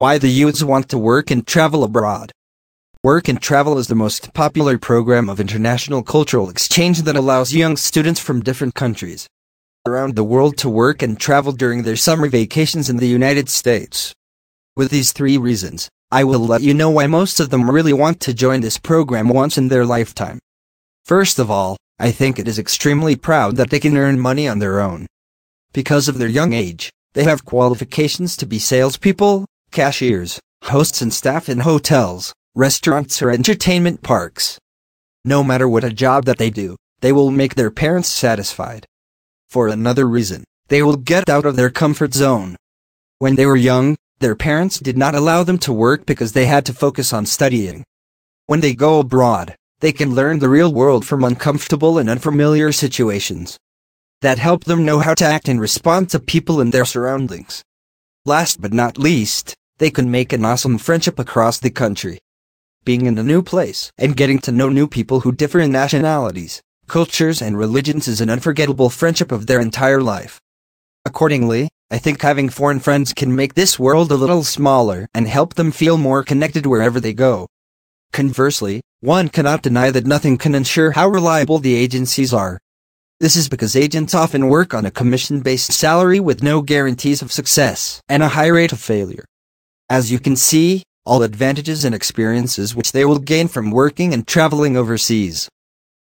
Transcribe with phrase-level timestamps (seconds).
[0.00, 2.30] why the youths want to work and travel abroad.
[3.02, 7.76] Work and Travel is the most popular program of international cultural exchange that allows young
[7.76, 9.26] students from different countries
[9.84, 14.12] around the world to work and travel during their summer vacations in the United States.
[14.76, 18.20] With these three reasons, I will let you know why most of them really want
[18.20, 20.38] to join this program once in their lifetime.
[21.04, 24.60] First of all, I think it is extremely proud that they can earn money on
[24.60, 25.08] their own.
[25.72, 29.44] Because of their young age, they have qualifications to be salespeople,
[29.78, 34.58] cashiers, hosts and staff in hotels, restaurants or entertainment parks.
[35.24, 38.84] No matter what a job that they do, they will make their parents satisfied.
[39.48, 42.56] For another reason, they will get out of their comfort zone.
[43.20, 46.66] When they were young, their parents did not allow them to work because they had
[46.66, 47.84] to focus on studying.
[48.46, 53.56] When they go abroad, they can learn the real world from uncomfortable and unfamiliar situations.
[54.22, 57.62] That help them know how to act and respond to people in their surroundings.
[58.24, 62.18] Last but not least, they can make an awesome friendship across the country.
[62.84, 66.62] Being in a new place and getting to know new people who differ in nationalities,
[66.86, 70.40] cultures and religions is an unforgettable friendship of their entire life.
[71.04, 75.54] Accordingly, I think having foreign friends can make this world a little smaller and help
[75.54, 77.46] them feel more connected wherever they go.
[78.12, 82.58] Conversely, one cannot deny that nothing can ensure how reliable the agencies are.
[83.20, 88.00] This is because agents often work on a commission-based salary with no guarantees of success
[88.08, 89.24] and a high rate of failure.
[89.89, 94.25] As you can see, all advantages and experiences which they will gain from working and
[94.25, 95.49] traveling overseas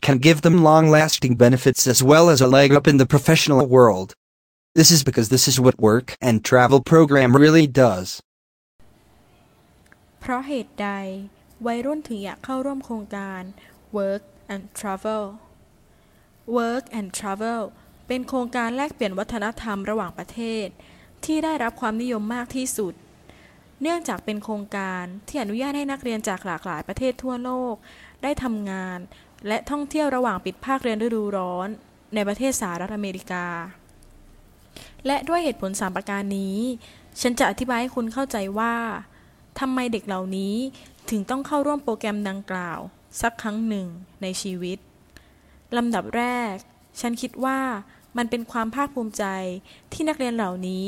[0.00, 4.14] can give them long-lasting benefits as well as a leg up in the professional world.
[4.74, 8.08] This is because this is what work and travel program really does.
[10.20, 10.88] เพราะเหตุใด
[11.66, 13.42] วัยรุ่นถึงอยากเข้าร่วมโครงการ
[13.98, 15.24] Work and Travel
[16.56, 17.62] Work and Travel
[18.06, 20.66] เป็นโครงการแลกเปลี่ยนวัฒนธรรมระหว่างประเทศ
[21.24, 22.94] ที่ได้รับความนิยมมากที่สุด
[23.81, 27.75] เนื่องจากเป็นโครงการที่อนุญาตให้นักเรียนจากหลากหลายประเทศทั่วโลก
[28.23, 28.99] ได้ทำงาน
[29.47, 31.67] และท่องเที่ยวระหว่างปิดภาคเรียนฤดูร้อน
[32.13, 33.45] ในประเทศสหรัฐอเมริกา
[35.05, 36.57] และด้วยเหตุผลสามประการนี้
[37.21, 38.75] ฉันจะอธิบายให้คุณเข้าใจว่า
[39.59, 40.55] ทำไมเด็กเหล่านี้
[41.09, 42.79] ถึงต้องเข้าร่วมโปรแกรมดังกล่าว
[43.21, 43.87] สักครั้งหนึ่ง
[44.21, 44.77] ในชีวิต
[45.77, 46.53] ลำดับแรก
[46.99, 47.59] ฉันคิดว่า
[48.17, 49.25] มันเป็นความภาคภูมิใจ
[49.93, 50.87] ที่นักเรียนเหล่านี้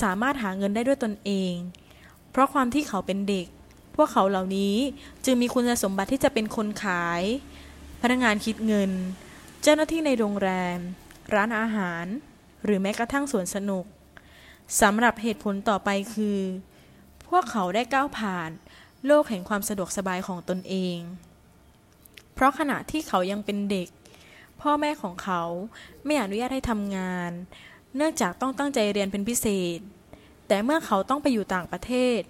[0.00, 1.54] สามารถหาเงินได้ด้วยตนเอง
[2.30, 3.46] เพราะความที่เขาเป็นเด็ก
[3.96, 4.76] พวกเขาเหล่านี้
[5.24, 7.22] จึงมีคุณสมบัติที่จะเป็นคนขาย
[8.02, 8.90] พนักงานคิดเงิน
[9.62, 10.78] เจ้าหน้าที่ในโรงแรม
[11.34, 12.04] ร้านอาหาร
[12.64, 13.84] หรือแม้กระทั่งสวนสนุก
[14.80, 16.38] สำหรับเหตุผลต่อไปคือ
[17.28, 18.50] พวกเขาได้ก้าวผ่าน
[19.06, 20.98] โลกแห่งความสะดวกสบายของตนเอง
[22.34, 23.88] เพราะขณะที่เขายังเป็นเด็ก
[24.60, 25.42] พ่อแม่ของเขา
[26.04, 27.30] ไม่อนุญาตให้ทำงาน
[27.96, 29.46] เนื่องจากต้องตั้งใจเรียนเป็นพิเศ
[29.78, 29.80] ษ
[30.48, 32.20] แต่เมื่อเขาต้องไปอยู่ต่างประเทศ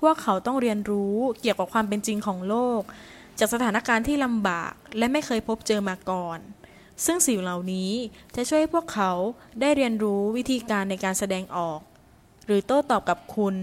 [0.00, 2.80] พวกเขาต้องเรียนรู้เกี่ยวกับความเป็นจริงของโลก
[3.38, 6.38] จากสถานการณ์ที่ลำบากและไม่เคยพบเจอมาก่อน
[7.04, 7.90] ซึ่งสิ่งเหล่านี้
[8.36, 9.12] จะช่วยให้พวกเขา
[9.60, 11.80] ได้เรียนรู้วิธีการในการแสดงออก
[12.46, 13.56] หรือโต้ตอบกับคุณ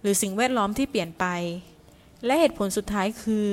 [0.00, 1.24] หรือสิ่งแวดล้อมที่เปลี่ยนไป
[2.24, 3.50] และเหตุผลสุดท้ายคือ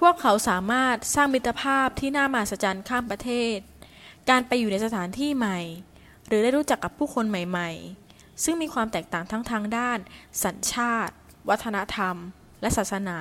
[0.00, 3.56] พวกเขาสามารถสร้างมิตรภาพที่น่ามหัศจรรย์ข้ามประเทศ
[4.30, 5.58] การไปอยู่ในสถานที่ใหม่
[6.28, 9.98] หรือได้รู้จักกับผู้คนใหม่ๆ ซึ่งมีความแตกต่างทั้งทางด้าน
[10.44, 11.14] สัญชาติ
[11.48, 12.16] วัฒนธรรม
[12.60, 13.18] และศาสนา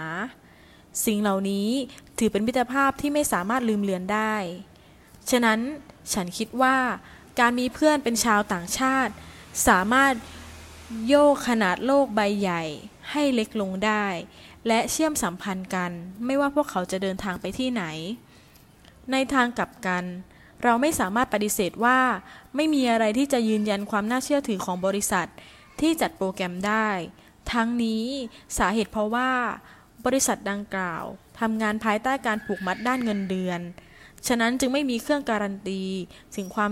[1.05, 1.69] สิ่งเหล่านี้
[2.17, 4.35] ถือเป็นมิตรภาพที่ไม่สามารถลืมเลือนได้
[5.29, 5.59] ฉะนั้น
[6.13, 6.77] ฉันคิดว่า
[7.39, 9.13] การมีเพื่อนเป็นชาวต่างชาติ
[9.67, 10.13] สามารถ
[11.07, 12.63] โยกขนาดโลกใบใหญ่
[13.11, 14.05] ให้เล็กลงได้
[14.67, 15.91] และเชื่อมสัมพันธ์กัน
[16.25, 17.83] ไม่ว่าพวกเขาจะเดินทางไปที่ไหน
[19.11, 20.03] ในทางกลับกัน
[20.63, 21.99] เราไม่สามารถปฏิเสธว่า
[22.55, 25.27] ไม่มีอะไรที่จะยืนยันความน่าเชื่อถือของบริษัท
[25.81, 26.89] ที่จัดโปรแกรมได้
[27.53, 28.05] ทั้งนี้
[28.57, 29.31] สาเหตุเพราะว่า
[30.05, 31.03] บริษัทดังกล่าว
[31.39, 33.59] ทำงานภายใต้การผูกมัดด้านเงินเดือน
[34.27, 35.81] ฉะนั้นจึงไม่มีเครื่องการันตี
[36.35, 36.71] ถึงความ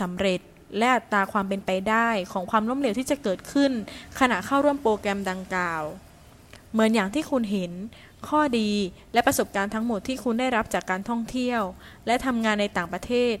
[0.00, 0.40] สำเร็จ
[0.78, 3.72] และอัตราความเป็นไปได้ของความล้มเหลวที่จะเกิดขึ้น
[4.20, 5.82] ขณะเข้าร่วมโปรแกรมดังกล่าว
[6.72, 7.72] เหมือนอย่างที่คุณเห็น
[8.28, 8.70] ข้อดี
[9.12, 11.62] และประสบการณ์ทั้งหมดที่คุณได้รับจากการท่องเที่ยว
[12.06, 13.34] และทำงานในต่างประเทศ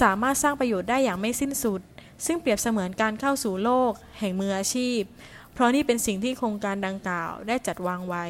[0.00, 1.80] สามารถสร้างประโยชน์ได้อย่างไม่สิ้นสุด
[2.26, 5.00] ซึ่งเปรียบเสมือนการเข้าสู่โลก แห่งมืออาชีพ
[5.52, 8.26] เพราะนี่เป็นสิ่งที่โครงการดังกล่าวได้จัดวางไว้